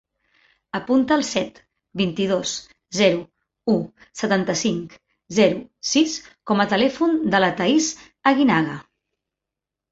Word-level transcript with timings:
Apunta 0.77 1.17
el 1.21 1.25
set, 1.31 1.59
vint-i-dos, 2.01 2.53
zero, 3.01 3.21
u, 3.75 3.77
setanta-cinc, 4.23 4.97
zero, 5.43 5.63
sis 5.93 6.19
com 6.53 6.67
a 6.67 6.71
telèfon 6.75 7.17
de 7.37 7.47
la 7.47 7.55
Thaís 7.63 7.95
Aguinaga. 8.35 8.83